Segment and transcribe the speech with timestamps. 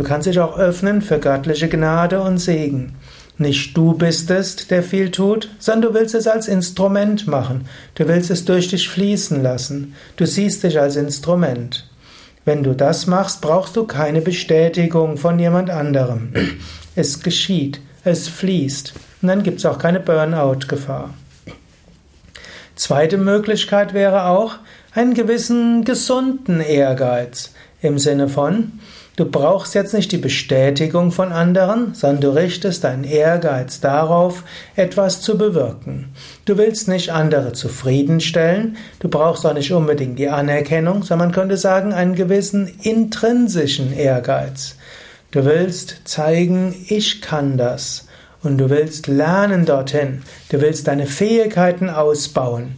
[0.00, 2.94] Du kannst dich auch öffnen für göttliche Gnade und Segen.
[3.36, 7.68] Nicht du bist es, der viel tut, sondern du willst es als Instrument machen.
[7.96, 9.94] Du willst es durch dich fließen lassen.
[10.16, 11.86] Du siehst dich als Instrument.
[12.46, 16.32] Wenn du das machst, brauchst du keine Bestätigung von jemand anderem.
[16.96, 18.94] Es geschieht, es fließt.
[19.20, 21.12] Und dann gibt es auch keine Burnout-Gefahr.
[22.74, 24.54] Zweite Möglichkeit wäre auch
[24.94, 28.72] einen gewissen gesunden Ehrgeiz im Sinne von,
[29.20, 34.44] Du brauchst jetzt nicht die Bestätigung von anderen, sondern du richtest deinen Ehrgeiz darauf,
[34.76, 36.14] etwas zu bewirken.
[36.46, 41.58] Du willst nicht andere zufriedenstellen, du brauchst auch nicht unbedingt die Anerkennung, sondern man könnte
[41.58, 44.76] sagen einen gewissen intrinsischen Ehrgeiz.
[45.32, 48.06] Du willst zeigen, ich kann das.
[48.42, 50.22] Und du willst lernen dorthin.
[50.48, 52.76] Du willst deine Fähigkeiten ausbauen.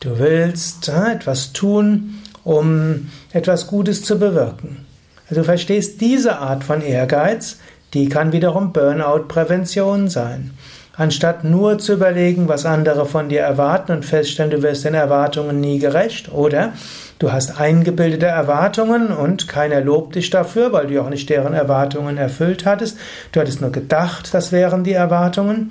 [0.00, 4.84] Du willst äh, etwas tun, um etwas Gutes zu bewirken.
[5.28, 7.58] Also du verstehst diese Art von Ehrgeiz,
[7.94, 10.52] die kann wiederum Burnout-Prävention sein.
[10.94, 15.58] Anstatt nur zu überlegen, was andere von dir erwarten und feststellen, du wirst den Erwartungen
[15.58, 16.74] nie gerecht oder
[17.18, 22.18] du hast eingebildete Erwartungen und keiner lobt dich dafür, weil du auch nicht deren Erwartungen
[22.18, 22.98] erfüllt hattest.
[23.32, 25.70] Du hattest nur gedacht, das wären die Erwartungen.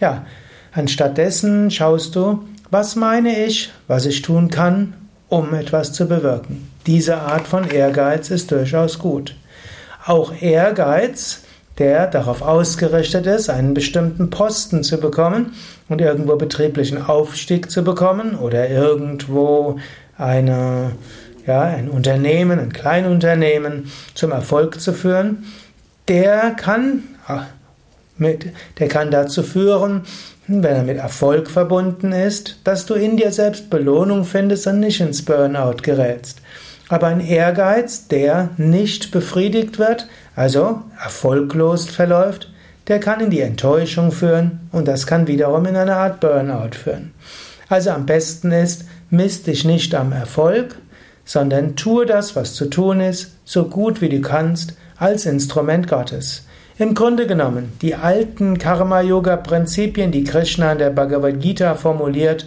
[0.00, 0.26] Ja,
[0.72, 4.92] anstattdessen schaust du, was meine ich, was ich tun kann,
[5.28, 6.70] um etwas zu bewirken.
[6.86, 9.36] Diese Art von Ehrgeiz ist durchaus gut.
[10.04, 11.42] Auch Ehrgeiz,
[11.78, 15.54] der darauf ausgerichtet ist, einen bestimmten Posten zu bekommen
[15.88, 19.78] und irgendwo betrieblichen Aufstieg zu bekommen oder irgendwo
[20.16, 20.92] eine,
[21.46, 25.44] ja, ein Unternehmen, ein Kleinunternehmen zum Erfolg zu führen,
[26.08, 27.02] der kann
[28.18, 28.46] mit,
[28.78, 30.02] der kann dazu führen,
[30.46, 35.00] wenn er mit Erfolg verbunden ist, dass du in dir selbst Belohnung findest und nicht
[35.00, 36.40] ins Burnout gerätst.
[36.88, 42.50] Aber ein Ehrgeiz, der nicht befriedigt wird, also erfolglos verläuft,
[42.88, 47.12] der kann in die Enttäuschung führen und das kann wiederum in eine Art Burnout führen.
[47.68, 50.76] Also am besten ist, misst dich nicht am Erfolg,
[51.26, 56.46] sondern tue das, was zu tun ist, so gut wie du kannst, als Instrument Gottes.
[56.80, 62.46] Im Grunde genommen, die alten Karma-Yoga-Prinzipien, die Krishna in der Bhagavad Gita formuliert,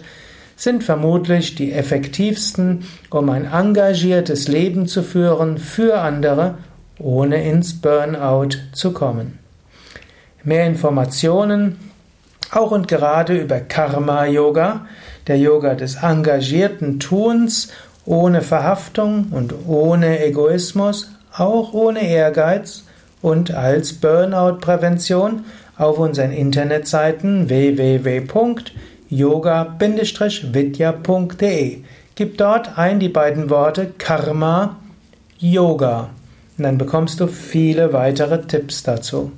[0.56, 6.54] sind vermutlich die effektivsten, um ein engagiertes Leben zu führen für andere,
[6.98, 9.38] ohne ins Burnout zu kommen.
[10.44, 11.76] Mehr Informationen,
[12.52, 14.86] auch und gerade über Karma Yoga,
[15.26, 17.68] der Yoga des engagierten Tuns,
[18.06, 22.84] ohne Verhaftung und ohne Egoismus, auch ohne Ehrgeiz
[23.22, 25.46] und als Burnout-Prävention
[25.78, 28.26] auf unseren Internetseiten www
[29.12, 31.78] yoga-vidya.de.
[32.14, 34.76] Gib dort ein die beiden Worte Karma
[35.38, 36.10] Yoga.
[36.56, 39.32] Und dann bekommst du viele weitere Tipps dazu.